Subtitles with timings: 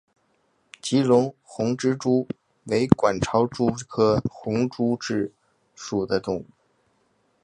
[0.81, 2.27] 吉隆红螯蛛
[2.63, 5.31] 为管巢蛛科红螯蛛
[5.75, 6.45] 属的动物。